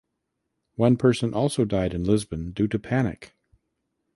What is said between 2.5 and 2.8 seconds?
due to